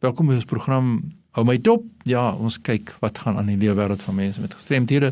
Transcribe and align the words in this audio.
Welkom 0.00 0.30
by 0.30 0.38
ons 0.38 0.48
program 0.48 0.86
Hou 1.36 1.42
my 1.44 1.58
dop. 1.60 1.82
Ja, 2.08 2.30
ons 2.32 2.56
kyk 2.64 2.94
wat 3.02 3.18
gaan 3.20 3.36
aan 3.36 3.50
in 3.52 3.58
die 3.60 3.66
lewe 3.66 3.76
wêreld 3.82 4.00
van 4.00 4.16
mense 4.16 4.40
met 4.40 4.54
gestremthede. 4.56 5.10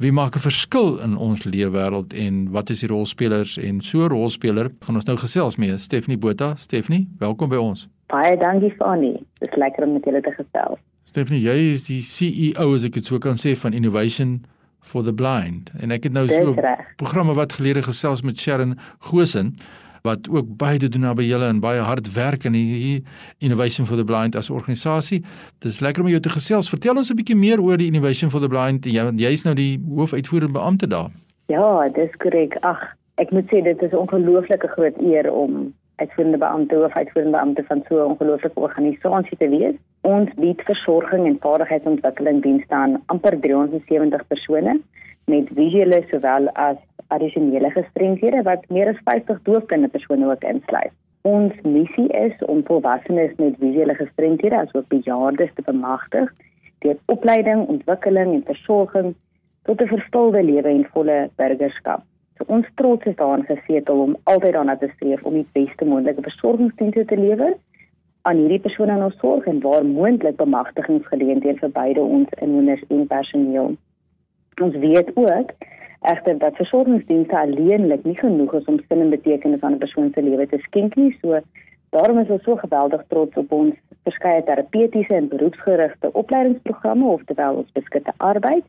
Wie 0.00 0.12
maak 0.16 0.34
'n 0.36 0.40
verskil 0.40 0.96
in 1.04 1.16
ons 1.16 1.44
lewe 1.44 1.76
wêreld 1.76 2.14
en 2.16 2.50
wat 2.50 2.70
is 2.70 2.80
die 2.80 2.88
rolspelers 2.88 3.58
en 3.58 3.80
so 3.80 4.06
rolspeler 4.08 4.70
gaan 4.80 4.94
ons 4.94 5.04
nou 5.04 5.16
gesels 5.16 5.56
mee 5.56 5.78
Stephanie 5.78 6.16
Botha. 6.16 6.54
Stephanie, 6.56 7.08
welkom 7.18 7.48
by 7.48 7.56
ons. 7.56 7.86
Baie 8.06 8.36
dankie 8.36 8.72
Fanny. 8.78 9.12
Dit 9.40 9.50
is 9.50 9.56
lekker 9.56 9.84
om 9.84 9.92
met 9.92 10.04
julle 10.04 10.20
te 10.20 10.32
gesels. 10.32 10.78
Stephanie, 11.04 11.42
jy 11.42 11.72
is 11.72 11.86
die 11.86 12.00
CEO 12.02 12.74
as 12.74 12.84
ek 12.84 12.92
dit 12.92 13.04
so 13.04 13.18
kan 13.18 13.36
sê 13.36 13.56
van 13.56 13.72
Innovation 13.72 14.46
for 14.80 15.02
the 15.02 15.12
Blind 15.12 15.70
en 15.80 15.90
ek 15.90 16.04
het 16.04 16.12
nou 16.12 16.26
so 16.28 16.54
programme 16.96 17.34
wat 17.34 17.52
gelede 17.52 17.82
gesels 17.82 18.22
met 18.22 18.38
Sharon 18.38 18.78
Gosen 18.98 19.58
wat 20.08 20.28
ook 20.32 20.50
baie 20.60 20.80
te 20.80 20.88
doen 20.88 21.04
na 21.06 21.14
by 21.18 21.26
julle 21.28 21.48
en 21.52 21.60
baie 21.60 21.84
hard 21.84 22.08
werk 22.16 22.46
in 22.48 22.56
die 22.56 23.04
Innovation 23.44 23.86
for 23.86 24.00
the 24.00 24.04
Blind 24.08 24.36
as 24.36 24.50
organisasie. 24.50 25.22
Dit 25.62 25.72
is 25.72 25.80
lekker 25.84 26.04
om 26.04 26.10
jou 26.10 26.20
te 26.24 26.32
gesels. 26.32 26.70
Vertel 26.72 26.96
ons 26.96 27.10
'n 27.10 27.18
bietjie 27.20 27.36
meer 27.36 27.60
oor 27.60 27.76
die 27.76 27.90
Innovation 27.92 28.30
for 28.30 28.40
the 28.40 28.48
Blind. 28.48 28.84
Jy 28.84 29.04
jy's 29.16 29.44
nou 29.44 29.54
die 29.54 29.78
hoofuitvoerende 29.78 30.58
beampte 30.58 30.86
daar. 30.86 31.10
Ja, 31.46 31.88
dis 31.88 32.12
korrek. 32.18 32.56
Ag, 32.60 32.80
ek 33.16 33.30
moet 33.30 33.46
sê 33.50 33.62
dit 33.62 33.82
is 33.82 33.92
'n 33.92 34.02
ongelooflike 34.04 34.68
groot 34.68 34.96
eer 35.00 35.32
om 35.32 35.74
uitvoerende 35.96 36.38
beampte 36.38 36.76
of 36.84 36.92
uitvoerende 36.92 37.36
beampte 37.36 37.64
van 37.68 37.84
so 37.88 37.94
'n 38.04 38.10
ongelooflike 38.10 38.60
organisasie 38.60 39.36
te 39.38 39.48
wees. 39.48 39.76
Ons 40.00 40.28
bied 40.34 40.60
versorging 40.62 41.26
en 41.26 41.38
vaardigheidsontwikkeling 41.40 42.42
dienste 42.42 42.74
aan 42.74 43.02
amper 43.06 43.40
370 43.40 44.26
persone 44.26 44.80
met 45.28 45.50
visuele 45.54 46.02
sowel 46.10 46.48
as 46.48 46.76
addisionele 47.14 47.70
gestremdhede 47.70 48.42
wat 48.42 48.64
meer 48.68 48.88
as 48.88 49.00
50 49.04 49.42
doofblinde 49.42 49.88
persone 49.88 50.30
ook 50.30 50.44
insluit. 50.44 50.92
Ons 51.22 51.54
missie 51.62 52.08
is 52.08 52.44
om 52.46 52.64
volwassenes 52.64 53.32
met 53.36 53.56
visuele 53.60 53.94
gestremdhede 53.94 54.56
asook 54.56 54.88
bejaardes 54.88 55.54
te 55.54 55.62
bemagtig 55.62 56.32
deur 56.84 56.98
opleiding, 57.06 57.66
ontwikkeling 57.66 58.34
en 58.34 58.44
versorging 58.50 59.14
tot 59.62 59.80
'n 59.82 59.92
vervulde 59.94 60.42
lewe 60.42 60.68
en 60.68 60.84
volle 60.92 61.30
burgerskap. 61.36 62.02
So 62.36 62.44
ons 62.46 62.66
trots 62.74 63.06
is 63.06 63.16
daarin 63.16 63.44
gesetel 63.44 64.00
om 64.00 64.16
altyd 64.22 64.52
daarna 64.52 64.76
te 64.76 64.90
streef 64.94 65.22
om 65.22 65.34
die 65.34 65.48
beste 65.52 65.84
moontlike 65.84 66.22
versorgingsdienste 66.22 67.04
te 67.04 67.16
lewer 67.16 67.56
aan 68.22 68.36
hierdie 68.36 68.60
persone 68.60 68.92
in 68.92 69.02
ons 69.02 69.18
sorg 69.18 69.46
en 69.46 69.60
waar 69.60 69.84
moontlik 69.84 70.36
bemagtigingsgeleenthede 70.36 71.58
vir 71.58 71.70
beide 71.70 72.00
ons 72.00 72.28
inwoners 72.44 72.82
en 72.88 73.06
personeel. 73.06 73.76
Ons 74.60 74.76
weet 74.76 75.10
ook 75.14 75.50
egter 76.00 76.38
dat 76.38 76.56
versorgingsdienste 76.56 77.38
alleenlik 77.38 78.04
nie 78.04 78.18
genoeg 78.18 78.54
is 78.54 78.64
om 78.64 78.80
sin 78.88 79.00
en 79.00 79.10
betekenis 79.10 79.60
aan 79.60 79.72
'n 79.72 79.78
persoon 79.78 80.10
se 80.14 80.22
lewe 80.22 80.46
te 80.46 80.58
skenk 80.58 80.94
nie. 80.96 81.16
So 81.20 81.40
daarom 81.90 82.18
is 82.18 82.28
ons 82.28 82.42
so 82.42 82.56
geweldig 82.56 83.04
trots 83.08 83.36
op 83.36 83.52
ons 83.52 83.74
verskeie 84.02 84.44
terapeutiese 84.44 85.14
en 85.14 85.28
beroepsgerigte 85.28 86.12
opleidingsprogramme 86.12 87.06
of 87.06 87.24
terwyl 87.24 87.54
ons 87.54 87.72
beskitte 87.72 88.12
arbeid. 88.16 88.64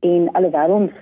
En 0.00 0.32
alhoewel 0.32 0.70
ons 0.70 0.92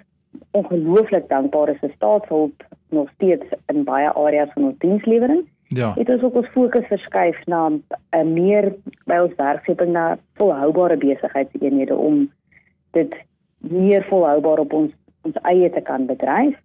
ongelooflik 0.50 1.28
dankbaar 1.28 1.69
is 1.69 1.80
vir 1.80 1.92
staatshulp 1.95 2.64
nog 2.89 3.11
steeds 3.14 3.47
in 3.67 3.84
baie 3.84 4.08
areas 4.08 4.53
van 4.53 4.64
ons 4.64 4.78
dienslewering. 4.78 5.48
Ja. 5.69 5.92
Dit 5.92 6.08
is 6.08 6.23
ook 6.23 6.34
ons 6.34 6.48
fokus 6.48 6.86
verskuif 6.86 7.47
na 7.47 7.69
'n 7.69 7.83
uh, 8.14 8.23
meer 8.23 8.75
by 9.05 9.19
ons 9.25 9.34
werkskepping 9.36 9.92
na 9.92 10.19
volhoubare 10.34 10.97
besigheidseenhede 10.97 11.97
om 11.97 12.30
dit 12.91 13.14
meer 13.71 14.05
volhoubaar 14.11 14.59
op 14.59 14.73
ons 14.73 14.93
ons 15.23 15.37
eie 15.47 15.71
te 15.71 15.81
kan 15.87 16.07
bedryf. 16.07 16.57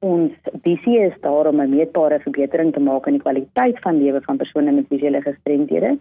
Ons 0.00 0.32
visie 0.64 0.96
is 1.04 1.16
daar 1.20 1.46
om 1.46 1.60
'n 1.60 1.74
meetbare 1.76 2.20
verbetering 2.20 2.72
te 2.72 2.80
maak 2.80 3.06
in 3.06 3.12
die 3.18 3.22
kwaliteit 3.22 3.78
van 3.80 3.98
lewe 4.02 4.20
van 4.20 4.36
persone 4.36 4.72
met 4.72 4.88
visuele 4.88 5.20
gestremdhede. 5.20 5.98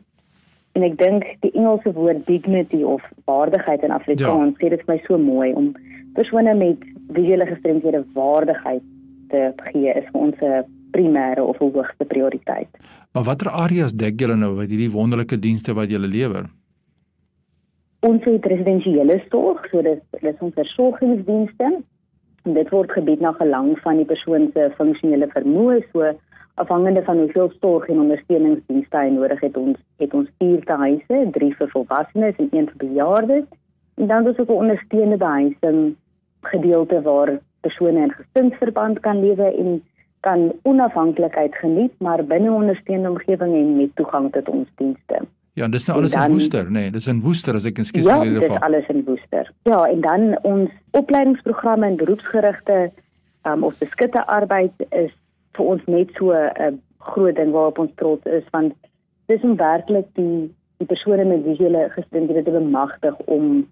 En 0.72 0.84
ek 0.84 0.98
dink 0.98 1.26
die 1.40 1.52
Engelse 1.52 1.94
woord 1.94 2.26
dignity 2.26 2.84
of 2.84 3.04
waardigheid 3.26 3.84
in 3.84 3.92
Afrikaans 3.92 4.56
ja. 4.58 4.66
sê 4.66 4.70
dit 4.70 4.86
vir 4.86 4.96
my 4.96 5.02
so 5.06 5.18
mooi 5.18 5.54
om 5.54 5.74
persone 6.14 6.54
met 6.54 6.78
visuele 7.10 7.46
gestremdhede 7.46 8.06
waardigheid 8.14 8.84
te 9.30 9.54
gee 9.72 9.94
is 9.94 10.08
vir 10.12 10.22
ons 10.22 10.36
'n 10.42 10.64
primêre 10.92 11.42
of 11.42 11.58
hoogste 11.58 12.06
prioriteit. 12.06 12.70
Maar 13.14 13.24
watter 13.24 13.50
areas 13.50 13.94
dek 13.94 14.20
julle 14.20 14.36
nou 14.36 14.56
met 14.56 14.70
hierdie 14.70 14.92
wonderlike 14.92 15.40
dienste 15.40 15.74
wat 15.74 15.90
julle 15.90 16.08
lewer? 16.08 16.46
Ons 18.00 18.24
het 18.24 18.46
residensiële 18.46 19.20
sorg, 19.30 19.66
so 19.72 19.82
dis 19.84 20.02
dis 20.24 20.44
ons 20.46 20.56
versorgingsdienste. 20.56 21.72
En 22.48 22.56
dit 22.56 22.70
word 22.72 22.92
gebied 22.96 23.20
na 23.20 23.34
gelang 23.36 23.74
van 23.84 24.00
die 24.00 24.08
persoon 24.08 24.50
se 24.54 24.70
funksionele 24.78 25.28
vermoë, 25.34 25.82
so 25.92 26.14
afhangende 26.60 27.04
van 27.04 27.18
hoeveel 27.18 27.52
sorg 27.60 27.88
en 27.92 28.00
ondersteuningsdienste 28.06 28.98
hy 28.98 29.10
nodig 29.16 29.44
het. 29.44 29.58
Ons 29.58 29.80
het 30.04 30.14
ons 30.14 30.30
vier 30.40 30.64
huise, 30.84 31.20
drie 31.36 31.52
vir 31.56 31.72
volwassenes 31.76 32.40
en 32.40 32.50
een 32.52 32.70
vir 32.72 32.80
bejaardes. 32.86 33.46
En 34.00 34.08
dan 34.08 34.28
is 34.28 34.40
ook 34.40 34.50
'n 34.50 34.62
ondersteunende 34.64 35.18
behuising 35.18 35.96
gedeelte 36.42 37.02
waar 37.02 37.40
persone 37.62 38.00
in 38.00 38.12
gesinsverband 38.12 39.00
kan 39.00 39.20
lewe 39.20 39.56
en 39.56 39.84
kan 40.20 40.52
onafhanklikheid 40.64 41.56
geniet, 41.56 41.94
maar 42.00 42.26
binne 42.26 42.52
ondersteunende 42.52 43.10
omgewing 43.10 43.56
en 43.56 43.78
met 43.78 43.96
toegang 43.96 44.32
tot 44.32 44.50
ons 44.50 44.68
dienste. 44.76 45.20
Ja, 45.60 45.68
dis 45.68 45.86
nou 45.88 45.98
alles 46.00 46.14
dan, 46.16 46.30
in 46.30 46.38
Woester, 46.38 46.68
nê? 46.70 46.72
Nee, 46.72 46.92
dis 46.96 47.08
in 47.12 47.20
Woester 47.22 47.58
as 47.60 47.66
ek 47.68 47.82
ja, 47.82 47.84
in 48.22 48.30
ieder 48.30 48.46
geval. 48.46 48.56
Ja, 48.56 48.60
dis 48.60 48.68
alles 48.68 48.92
in 48.94 49.02
Woester. 49.08 49.52
Ja, 49.68 49.80
en 49.86 50.02
dan 50.02 50.38
ons 50.48 50.70
opleidingsprogramme 50.92 51.88
en 51.88 51.98
beroepsgerigte 52.00 52.92
um 53.48 53.64
of 53.64 53.78
beskitte 53.80 54.24
arbeid 54.28 54.86
is 54.90 55.12
vir 55.58 55.66
ons 55.74 55.84
net 55.88 56.14
so 56.18 56.32
'n 56.32 56.52
uh, 56.68 56.72
groot 57.12 57.36
ding 57.36 57.52
waarop 57.52 57.80
ons 57.80 57.92
trots 57.96 58.26
is 58.26 58.48
want 58.52 58.74
dis 59.28 59.44
om 59.44 59.56
werklik 59.56 60.08
die 60.16 60.50
die 60.80 60.88
persone 60.88 61.26
met 61.26 61.44
visuele 61.44 61.90
gestremdhede 61.96 62.44
te 62.44 62.52
bemagtig 62.52 63.16
om 63.26 63.68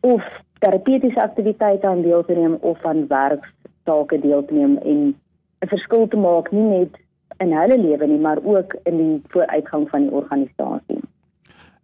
of 0.00 0.22
terapeutiese 0.58 1.22
aktiwiteite 1.22 1.86
aan 1.86 2.02
deel 2.02 2.24
te 2.24 2.34
neem 2.34 2.54
of 2.60 2.84
aan 2.84 3.06
werksake 3.06 4.20
deel 4.20 4.44
te 4.44 4.54
neem 4.54 4.78
en 4.78 5.14
'n 5.62 5.68
verskil 5.74 6.08
te 6.08 6.16
maak 6.16 6.50
nie 6.52 6.68
net 6.78 6.98
in 7.38 7.52
hulle 7.52 7.78
lewe 7.78 8.06
nie, 8.06 8.18
maar 8.18 8.38
ook 8.42 8.76
in 8.84 8.96
die 8.96 9.22
vooruitgang 9.28 9.88
van 9.90 10.06
die 10.06 10.10
organisasie. 10.10 11.00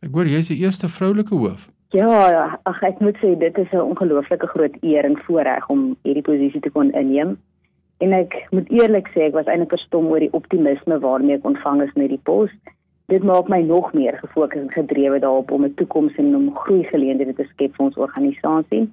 Ek 0.02 0.10
hoor 0.10 0.26
jy's 0.26 0.48
die 0.48 0.58
eerste 0.64 0.88
vroulike 0.88 1.34
hoof. 1.34 1.68
Ja, 1.92 2.58
ag 2.64 2.82
ek 2.82 3.00
moet 3.04 3.18
sê 3.20 3.34
dit 3.38 3.58
is 3.58 3.72
'n 3.72 3.84
ongelooflike 3.84 4.46
groot 4.46 4.76
eer 4.80 5.04
en 5.04 5.18
voorreg 5.26 5.68
om 5.68 5.96
hierdie 6.02 6.22
posisie 6.22 6.60
te 6.60 6.70
kon 6.70 6.92
inneem. 6.92 7.36
En 7.98 8.12
ek 8.12 8.46
moet 8.50 8.70
eerlik 8.70 9.08
sê 9.14 9.28
ek 9.28 9.34
was 9.34 9.46
eintlik 9.46 9.70
verstom 9.76 10.06
oor 10.06 10.18
die 10.18 10.32
optimisme 10.32 10.98
waarmee 10.98 11.36
ek 11.36 11.44
ontvang 11.44 11.82
is 11.82 11.92
met 11.94 12.08
die 12.08 12.22
pos. 12.22 12.50
Dit 13.06 13.22
maak 13.22 13.48
my 13.48 13.60
nog 13.60 13.92
meer 13.92 14.18
gefokus 14.18 14.60
en 14.60 14.72
gedrewe 14.72 15.18
daarop 15.18 15.50
om 15.50 15.64
'n 15.64 15.74
toekoms 15.74 16.16
en 16.16 16.34
om 16.36 16.56
groei 16.56 16.82
geleenthede 16.84 17.34
te 17.34 17.44
skep 17.52 17.76
vir 17.76 17.84
ons 17.86 17.96
organisasie. 17.96 18.90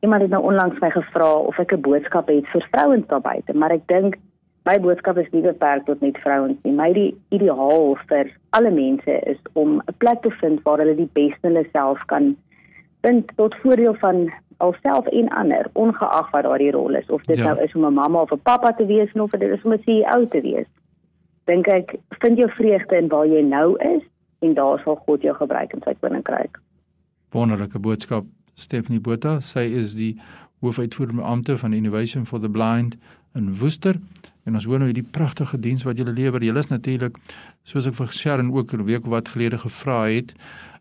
Iemand 0.00 0.22
het 0.22 0.30
nou 0.30 0.42
onlangs 0.42 0.80
my 0.80 0.90
gevra 0.90 1.32
of 1.34 1.58
ek 1.58 1.72
'n 1.72 1.80
boodskap 1.80 2.28
het 2.28 2.46
vir 2.46 2.68
vrouens 2.70 3.06
daar 3.06 3.20
buite, 3.20 3.54
maar 3.54 3.72
ek 3.72 3.86
dink 3.86 4.16
my 4.64 4.78
boodskap 4.80 5.18
is 5.20 5.28
nie 5.32 5.42
beperk 5.44 5.84
tot 5.86 6.00
net 6.00 6.16
vrouens 6.24 6.56
nie. 6.64 6.72
My 6.72 6.92
die 6.96 7.10
ideaal 7.36 7.98
vir 8.08 8.30
alle 8.56 8.70
mense 8.70 9.18
is 9.30 9.38
om 9.52 9.80
'n 9.80 9.94
plek 9.98 10.22
te 10.22 10.30
vind 10.40 10.62
waar 10.64 10.78
hulle 10.78 10.96
die 10.96 11.10
beste 11.12 11.48
hulle 11.48 11.66
self 11.72 12.00
kan 12.06 12.36
vind 13.02 13.28
tot 13.36 13.54
voordeel 13.62 13.94
van 13.94 14.32
alself 14.56 15.06
en 15.06 15.28
ander, 15.28 15.68
ongeag 15.72 16.30
wat 16.30 16.42
daardie 16.42 16.70
rol 16.70 16.94
is 16.94 17.10
of 17.10 17.22
dit 17.22 17.36
ja. 17.36 17.44
nou 17.44 17.64
is 17.64 17.74
om 17.74 17.84
'n 17.84 17.94
mamma 17.94 18.20
of 18.20 18.32
'n 18.32 18.42
pappa 18.42 18.72
te 18.72 18.86
wees 18.86 19.12
of 19.12 19.30
dit 19.30 19.42
is 19.42 19.62
om 19.62 19.72
'n 19.72 19.82
CEO 19.84 20.28
te 20.28 20.40
wees. 20.40 20.66
Dink 21.44 21.66
ek, 21.66 21.96
vind 22.08 22.38
jou 22.38 22.50
vreugde 22.50 22.96
in 22.96 23.08
waar 23.08 23.26
jy 23.26 23.42
nou 23.42 23.76
is 23.78 24.02
en 24.38 24.54
daar 24.54 24.80
sal 24.84 24.96
God 24.96 25.22
jou 25.22 25.34
gebruik 25.34 25.72
in 25.72 25.82
sy 25.84 25.94
koninkryk. 26.00 26.58
Wonderlike 27.30 27.78
boodskap, 27.78 28.24
Stephanie 28.54 29.00
Botha. 29.00 29.40
Sy 29.40 29.58
is 29.60 29.94
die 29.94 30.20
hoofuitvoerende 30.60 31.22
ampte 31.22 31.58
van 31.58 31.72
Innovation 31.72 32.26
for 32.26 32.40
the 32.40 32.48
Blind 32.48 32.96
in 33.34 33.58
Woester. 33.58 33.94
En 34.44 34.54
ons 34.54 34.64
hoor 34.68 34.78
nou 34.78 34.90
hierdie 34.90 35.06
pragtige 35.16 35.58
diens 35.60 35.82
wat 35.82 35.98
julle 35.98 36.12
lewer. 36.12 36.44
Julle 36.44 36.60
is 36.60 36.70
natuurlik 36.72 37.16
soos 37.64 37.86
ek 37.86 37.94
vir 37.94 38.12
Sharon 38.12 38.52
ook 38.52 38.74
'n 38.74 38.84
week 38.84 39.06
wat 39.06 39.28
gelede 39.28 39.58
gevra 39.58 40.04
het, 40.08 40.34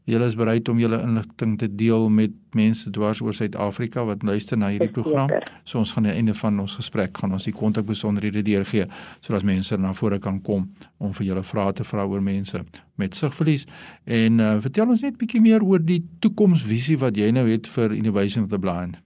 julle 0.04 0.26
is 0.28 0.36
bereid 0.36 0.68
om 0.70 0.80
julle 0.80 1.00
inligting 1.02 1.58
te 1.60 1.68
deel 1.76 2.10
met 2.10 2.32
mense 2.58 2.92
dwars 2.92 3.22
oor 3.24 3.34
Suid-Afrika 3.34 4.04
wat 4.06 4.24
luister 4.24 4.58
na 4.58 4.70
hierdie 4.74 4.92
program. 4.92 5.32
So 5.64 5.80
ons 5.80 5.94
gaan 5.96 6.04
aan 6.04 6.12
die 6.12 6.18
einde 6.20 6.36
van 6.36 6.60
ons 6.60 6.76
gesprek 6.76 7.18
gaan 7.18 7.32
ons 7.32 7.48
die 7.48 7.56
kontak 7.56 7.88
besonderhede 7.88 8.44
deurgee 8.44 8.88
sodat 9.22 9.48
mense 9.48 9.78
na 9.78 9.94
vore 9.94 10.20
kan 10.20 10.42
kom 10.42 10.68
om 10.98 11.14
vir 11.14 11.26
julle 11.28 11.44
vrae 11.44 11.74
te 11.74 11.88
vra 11.88 12.06
oor 12.06 12.22
mense 12.22 12.64
met 13.00 13.16
sigverlies. 13.16 13.66
En 14.04 14.40
uh, 14.40 14.58
vertel 14.60 14.90
ons 14.90 15.02
net 15.02 15.18
bietjie 15.18 15.42
meer 15.42 15.64
oor 15.64 15.80
die 15.80 16.04
toekomsvisie 16.20 17.00
wat 17.00 17.18
jy 17.18 17.32
nou 17.32 17.48
het 17.48 17.68
vir 17.68 17.96
Innovation 17.96 18.44
of 18.44 18.52
the 18.52 18.60
Blind. 18.60 19.00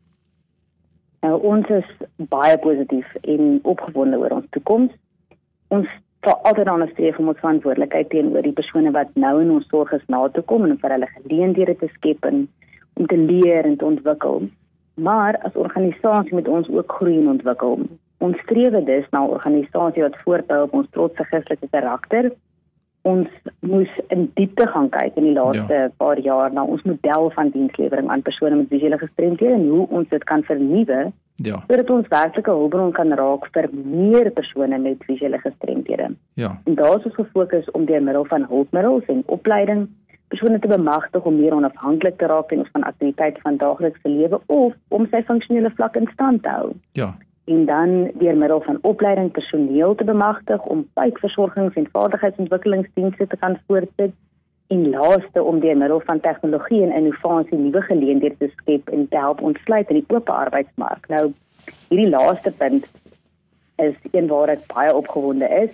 Nou 1.28 1.40
ons 1.44 1.72
is 1.76 1.88
baie 2.32 2.56
positief 2.64 3.08
en 3.34 3.58
opgewonde 3.68 4.20
oor 4.22 4.36
ons 4.38 4.52
toekoms. 4.56 4.94
Ons 5.76 5.90
sal 6.24 6.38
altyd 6.48 6.70
aan 6.72 6.86
streef 6.94 7.18
om 7.20 7.32
ons 7.34 7.42
verantwoordelikheid 7.42 8.08
teenoor 8.14 8.46
die 8.46 8.56
persone 8.56 8.94
wat 8.96 9.12
nou 9.20 9.34
in 9.42 9.52
ons 9.58 9.68
sorg 9.74 9.92
is 9.98 10.06
na 10.14 10.22
te 10.32 10.44
kom 10.52 10.64
en 10.68 10.78
vir 10.84 10.96
hulle 10.96 11.10
geleenthede 11.18 11.76
te 11.82 11.90
skep 11.98 12.30
en 12.30 12.46
om 12.96 13.10
te 13.12 13.20
leer 13.20 13.68
en 13.68 13.76
te 13.76 13.90
ontwikkel. 13.90 14.48
Maar 15.08 15.40
as 15.50 15.60
organisasie 15.66 16.38
moet 16.38 16.48
ons 16.48 16.70
ook 16.72 16.96
groei 17.00 17.18
en 17.20 17.34
ontwikkel. 17.36 17.84
Ons 18.24 18.40
streef 18.46 18.80
dus 18.88 19.12
na 19.12 19.26
'n 19.26 19.36
organisasie 19.40 20.06
wat 20.08 20.22
voortbou 20.24 20.62
op 20.64 20.74
ons 20.80 20.90
trotse 20.96 21.28
Christelike 21.32 21.68
karakter 21.76 22.32
ons 23.08 23.28
moes 23.60 23.94
in 24.14 24.28
diepte 24.40 24.68
gaan 24.74 24.90
kyk 24.94 25.16
in 25.20 25.30
die 25.30 25.36
laaste 25.36 25.80
ja. 25.84 25.92
paar 26.02 26.20
jaar 26.24 26.54
na 26.54 26.66
ons 26.68 26.84
model 26.88 27.30
van 27.36 27.52
dienslewering 27.54 28.10
aan 28.12 28.26
persone 28.26 28.60
met 28.60 28.74
visuele 28.74 29.00
gestremthede 29.02 29.56
en 29.56 29.68
hoe 29.70 29.88
ons 30.00 30.10
dit 30.10 30.24
kan 30.32 30.44
vernuwe. 30.48 31.12
Ja. 31.46 31.60
Sodat 31.70 31.92
ons 31.94 32.10
werklike 32.10 32.56
hulpbron 32.60 32.96
kan 32.98 33.14
raak 33.20 33.46
vir 33.54 33.70
meer 33.76 34.32
persone 34.34 34.80
met 34.82 35.06
visuele 35.10 35.40
gestremthede. 35.44 36.10
Ja. 36.42 36.56
En 36.66 36.80
daar 36.80 36.98
is 36.98 37.06
ons 37.12 37.20
gefokus 37.20 37.70
om 37.78 37.86
deur 37.86 38.04
middel 38.04 38.26
van 38.32 38.48
hulpmiddels 38.50 39.06
en 39.14 39.24
opleiding 39.38 39.88
persone 40.28 40.60
te 40.60 40.68
bemagtig 40.68 41.24
om 41.24 41.38
meer 41.40 41.56
onafhanklik 41.56 42.18
te 42.20 42.28
raak 42.28 42.52
in 42.52 42.66
ons 42.66 42.74
van 42.74 42.84
aktiwiteite 42.90 43.40
van 43.46 43.62
daaglikse 43.62 44.10
lewe 44.12 44.42
of 44.52 44.74
om 44.92 45.08
sy 45.14 45.22
funksionele 45.30 45.72
vlak 45.78 45.96
in 45.96 46.10
stand 46.16 46.44
te 46.44 46.52
hou. 46.58 46.74
Ja 47.00 47.14
en 47.48 47.66
dan 47.66 48.12
deur 48.14 48.38
middel 48.38 48.62
van 48.62 48.78
opleiding 48.82 49.32
personeel 49.32 49.96
te 49.96 50.04
bemagtig 50.04 50.64
om 50.66 50.88
pypversorgings 50.94 51.76
en 51.76 51.88
vaardigheidsontwikkelingsdienste 51.92 53.28
te 53.28 53.38
kan 53.38 53.56
voortsit 53.68 54.16
en 54.68 54.90
laaste 54.90 55.44
om 55.44 55.60
deur 55.60 55.78
middel 55.78 56.02
van 56.06 56.20
tegnologie 56.20 56.82
en 56.84 56.92
innovasie 56.92 57.58
nuwe 57.58 57.82
geleenthede 57.82 58.38
te 58.38 58.50
skep 58.56 58.90
en 58.90 59.08
te 59.08 59.18
help 59.18 59.42
ontsluit 59.42 59.90
in 59.90 60.02
die 60.02 60.16
oop 60.16 60.30
arbeidsmark. 60.30 61.08
Nou 61.08 61.32
hierdie 61.88 62.10
laaste 62.10 62.52
punt 62.52 62.88
is 63.76 63.96
een 64.12 64.28
waar 64.28 64.52
ek 64.52 64.68
baie 64.74 64.96
opgewonde 64.96 65.48
is 65.62 65.72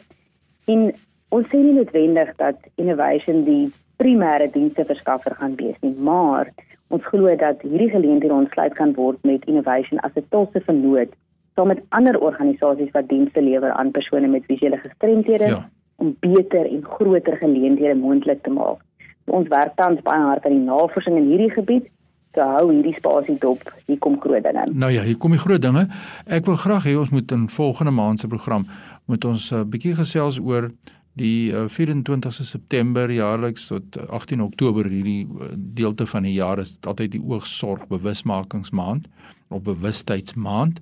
en 0.69 0.91
ons 1.33 1.49
sê 1.49 1.57
nie 1.57 1.73
noodwendig 1.79 2.35
dat 2.37 2.61
innovation 2.75 3.41
die 3.49 3.71
primêre 3.97 4.51
dienste 4.53 4.85
verskaffer 4.85 5.33
gaan 5.41 5.57
wees 5.57 5.81
nie, 5.81 5.95
maar 5.97 6.53
ons 6.93 7.05
glo 7.09 7.33
dat 7.35 7.65
hierdie 7.65 7.89
geleenthede 7.89 8.33
ontsluit 8.33 8.77
kan 8.77 8.93
word 8.93 9.17
met 9.25 9.45
innovation 9.49 9.99
as 10.05 10.13
'n 10.21 10.29
tulse 10.29 10.61
vernoot 10.69 11.17
saam 11.55 11.67
met 11.67 11.83
ander 11.89 12.19
organisasies 12.19 12.91
wat 12.91 13.09
dienste 13.09 13.41
lewer 13.41 13.71
aan 13.71 13.91
persone 13.91 14.27
met 14.27 14.45
visuele 14.45 14.77
gestremthede 14.77 15.47
ja. 15.47 15.69
om 15.95 16.15
beter 16.19 16.65
en 16.65 16.85
groter 16.85 17.38
geleenthede 17.38 17.95
moontlik 17.95 18.44
te 18.44 18.50
maak. 18.50 18.81
Ons 19.25 19.47
werk 19.47 19.75
tans 19.75 20.01
baie 20.01 20.21
hard 20.21 20.45
aan 20.45 20.57
die 20.57 20.65
navorsing 20.65 21.17
in 21.17 21.29
hierdie 21.31 21.51
gebied 21.51 21.91
te 22.33 22.41
hou 22.41 22.65
hierdie 22.71 22.95
spasie 22.97 23.38
dop. 23.41 23.61
Hier 23.85 24.00
kom 24.01 24.17
groot 24.21 24.44
dinge. 24.44 24.65
Nou 24.73 24.89
ja, 24.91 25.03
hier 25.05 25.17
kom 25.21 25.35
die 25.35 25.41
groot 25.41 25.61
dinge. 25.61 25.85
Ek 26.25 26.50
wil 26.50 26.57
graag 26.59 26.88
hê 26.89 26.97
ons 26.97 27.13
moet 27.13 27.31
in 27.31 27.45
volgende 27.50 27.94
maand 27.94 28.19
se 28.19 28.27
program 28.27 28.65
moet 29.06 29.25
ons 29.25 29.51
'n 29.51 29.61
uh, 29.61 29.63
bietjie 29.65 29.95
gesels 29.95 30.39
oor 30.39 30.71
die 31.13 31.53
uh, 31.53 31.69
24ste 31.69 32.44
September 32.44 33.11
jaarliks 33.11 33.67
tot 33.67 33.97
18 34.09 34.41
Oktober 34.41 34.89
hierdie 34.89 35.27
uh, 35.27 35.51
deelte 35.53 36.06
van 36.06 36.23
die 36.23 36.33
jaar 36.33 36.59
is 36.59 36.77
altyd 36.81 37.11
die 37.11 37.21
oogsorg 37.21 37.88
bewusmakingsmaand 37.88 39.06
of 39.49 39.61
bewustheidsmaand. 39.61 40.81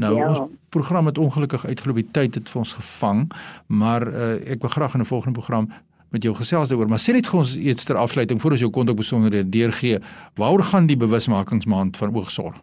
Nou 0.00 0.16
ja. 0.16 0.28
ons 0.28 0.40
program 0.68 1.06
het 1.06 1.18
ongelukkig 1.18 1.66
uitgeloop 1.66 2.00
die 2.00 2.10
tyd 2.16 2.34
het 2.38 2.48
vir 2.48 2.62
ons 2.62 2.72
gevang, 2.78 3.26
maar 3.66 4.06
uh, 4.08 4.32
ek 4.54 4.64
wil 4.64 4.72
graag 4.72 4.94
in 4.96 5.04
'n 5.04 5.12
volgende 5.12 5.38
program 5.38 5.68
met 6.10 6.22
jou 6.22 6.34
gesels 6.34 6.68
daaroor, 6.68 6.88
maar 6.88 7.02
sê 7.02 7.12
net 7.12 7.26
gou 7.26 7.38
ons 7.38 7.56
eers 7.56 7.84
ter 7.84 7.96
afsluiting 7.96 8.40
voor 8.40 8.50
ons 8.50 8.60
jou 8.60 8.70
kontak 8.70 8.96
besonderhede 8.96 9.48
deurgee. 9.48 9.98
Waaroor 10.34 10.62
gaan 10.62 10.86
die 10.86 10.96
bewusmakingsmaand 10.96 11.96
van 11.96 12.16
oogsorg? 12.16 12.56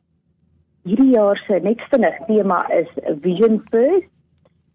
Hierdie 0.84 1.14
jaar 1.14 1.38
se 1.48 1.60
net 1.64 1.82
vinnig 1.92 2.18
tema 2.28 2.66
is 2.72 2.90
Vision 3.22 3.62
First. 3.70 4.10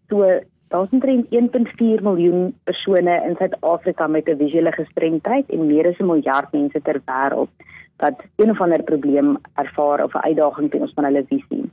So 0.09 0.41
1.4 0.73 2.01
miljoen 2.01 2.53
persone 2.63 3.13
in 3.27 3.35
Suid-Afrika 3.37 4.07
met 4.07 4.27
'n 4.29 4.37
visuele 4.37 4.71
gestremdheid 4.71 5.49
en 5.49 5.67
meer 5.67 5.87
as 5.87 5.99
'n 5.99 6.05
miljard 6.05 6.51
mense 6.51 6.81
ter 6.81 7.01
wêreld 7.05 7.49
wat 7.97 8.17
een 8.35 8.49
of 8.49 8.61
ander 8.61 8.83
probleem 8.83 9.37
ervaar 9.53 10.03
of 10.03 10.13
'n 10.13 10.25
uitdaging 10.29 10.71
ten 10.71 10.81
ons 10.81 10.93
van 10.93 11.03
hulle 11.03 11.25
visie 11.27 11.69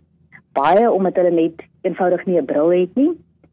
baie 0.52 0.90
omdat 0.90 1.16
hulle 1.16 1.30
net 1.30 1.62
eenvoudig 1.82 2.24
nie 2.26 2.38
'n 2.40 2.44
bril 2.44 2.70
het 2.70 2.94
nie. 2.94 3.10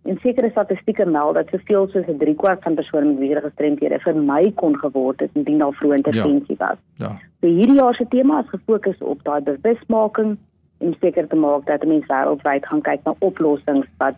En 0.07 0.17
sekere 0.21 0.49
statistieke 0.49 1.05
meld 1.05 1.33
dat 1.35 1.47
soveel 1.51 1.87
soos 1.87 2.07
'n 2.07 2.17
3/4 2.17 2.57
van 2.61 2.75
persone 2.75 3.05
met 3.05 3.17
visuele 3.17 3.41
gestremthede 3.41 3.99
vermy 3.99 4.51
kon 4.55 4.77
geword 4.77 5.19
het 5.19 5.29
indien 5.33 5.57
daar 5.57 5.73
vroeë 5.73 5.95
intervensie 5.95 6.55
ja. 6.57 6.67
was. 6.67 6.77
Ja. 6.95 7.19
So 7.41 7.47
hierdie 7.47 7.75
jaar 7.75 7.95
se 7.95 8.07
tema 8.07 8.39
is 8.39 8.49
gefokus 8.49 8.97
op 8.97 9.23
daai 9.23 9.41
bewusmaking 9.41 10.37
en 10.77 10.95
seker 10.99 11.27
te 11.27 11.35
maak 11.35 11.65
dat 11.65 11.85
mense 11.85 12.07
wêreldwyd 12.07 12.65
gaan 12.65 12.81
kyk 12.81 13.03
na 13.03 13.15
oplossings 13.19 13.87
wat 13.97 14.15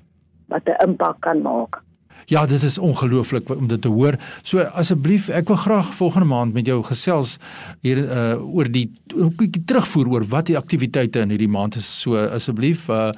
wat 0.47 0.65
'n 0.65 0.87
impak 0.87 1.19
kan 1.19 1.41
maak. 1.41 1.81
Ja, 2.25 2.45
dit 2.45 2.63
is 2.63 2.77
ongelooflik 2.77 3.49
om 3.55 3.67
dit 3.67 3.81
te 3.81 3.87
hoor. 3.87 4.17
So 4.41 4.59
asseblief, 4.59 5.29
ek 5.29 5.47
wil 5.47 5.57
graag 5.57 5.93
volgende 5.95 6.27
maand 6.27 6.53
met 6.53 6.67
jou 6.67 6.81
gesels 6.83 7.37
hier 7.81 8.03
uh 8.05 8.37
oor 8.39 8.69
die 8.71 8.87
bietjie 9.13 9.63
terugvoer 9.65 10.09
oor 10.09 10.25
wat 10.29 10.49
die 10.49 10.57
aktiwiteite 10.57 11.23
in 11.23 11.33
hierdie 11.33 11.51
maand 11.51 11.79
is. 11.79 11.87
So 12.01 12.17
asseblief 12.17 12.89
uh 12.89 13.11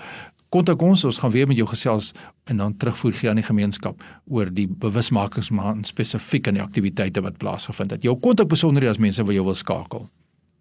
kontak 0.52 0.82
ons, 0.84 1.06
ons 1.08 1.20
gaan 1.24 1.32
weer 1.32 1.48
met 1.48 1.58
jou 1.58 1.68
gesels 1.70 2.12
en 2.52 2.58
dan 2.60 2.74
terugvoer 2.78 3.14
gee 3.16 3.30
aan 3.30 3.40
die 3.40 3.48
gemeenskap 3.48 4.02
oor 4.28 4.50
die 4.52 4.68
bewusmakingsmaand 4.68 5.88
spesifiek 5.88 6.48
aan 6.48 6.60
die 6.60 6.64
aktiwiteite 6.64 7.24
wat 7.24 7.38
plaasgevind 7.40 7.96
het. 7.96 8.04
Jou 8.04 8.18
kontak 8.20 8.52
besonderhede 8.52 8.92
as 8.92 9.00
mense 9.00 9.24
wil 9.24 9.38
jou 9.38 9.46
wil 9.48 9.56
skakel. 9.56 10.10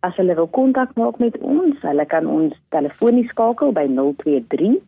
As 0.07 0.15
hulle 0.17 0.37
wil 0.39 0.49
kontak 0.49 0.95
maak 0.97 1.19
met 1.19 1.35
ons, 1.43 1.75
hulle 1.83 2.07
kan 2.07 2.29
ons 2.31 2.55
telefonies 2.71 3.29
skakel 3.35 3.75
by 3.77 3.89
023 3.91 4.79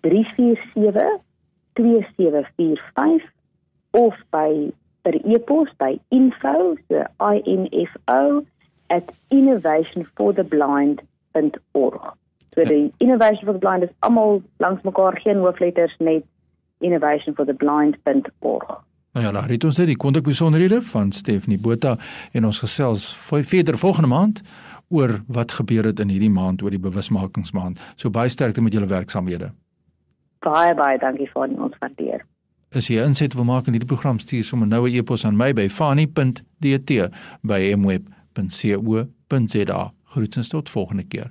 347 0.00 1.20
2745 1.78 3.30
of 3.90 4.14
by 4.30 4.70
per 5.02 5.14
e-pos 5.24 5.68
by 5.78 6.00
info 6.08 6.76
so 6.88 7.04
info 7.70 8.44
@innovationfortheblind.org. 9.28 12.14
So 12.54 12.64
die 12.64 12.92
innovation 12.98 13.44
for 13.44 13.52
the 13.52 13.58
blind 13.58 13.82
is 13.82 13.88
almal 13.98 14.42
langs 14.56 14.82
mekaar 14.82 15.20
geen 15.20 15.36
hoofletters 15.36 15.96
net 15.98 16.24
innovationfortheblind.org. 16.78 18.82
Nou 19.12 19.26
ja, 19.26 19.32
daar 19.32 19.48
het 19.48 19.64
ons 19.64 19.76
net 19.76 19.86
die 19.86 19.96
kontakbesonderhede 19.96 20.82
van 20.82 21.12
Stephanie 21.12 21.58
Botha 21.58 21.96
en 22.32 22.44
ons 22.44 22.58
gesels 22.58 23.16
verder 23.16 23.78
volgende 23.78 24.08
maand 24.08 24.40
oor 24.88 25.22
wat 25.26 25.52
gebeur 25.52 25.84
het 25.84 26.00
in 26.00 26.08
hierdie 26.08 26.30
maand 26.30 26.62
oor 26.62 26.70
die 26.70 26.78
bewusmakingsmaand. 26.78 27.80
So 27.96 28.10
baie 28.10 28.28
sterkte 28.28 28.62
met 28.62 28.72
julle 28.72 28.86
werksamehede 28.86 29.52
baie 30.48 30.74
baie 30.74 30.98
dankie 30.98 31.30
vir 31.32 31.56
ons 31.66 31.78
waardeer. 31.80 32.24
As 32.76 32.90
jy 32.90 33.00
inset 33.00 33.34
wil 33.34 33.48
maak 33.48 33.66
in 33.66 33.76
hierdie 33.76 33.88
program 33.88 34.18
stuur 34.20 34.44
sommer 34.44 34.68
nou 34.68 34.86
'n 34.86 34.94
e-pos 34.94 35.24
aan 35.24 35.36
my 35.36 35.52
by 35.52 35.68
fani.dt 35.68 36.90
by 37.42 37.74
mweb.co.za. 37.76 39.92
Groetens 40.04 40.48
tot 40.48 40.70
volgende 40.70 41.04
keer. 41.04 41.30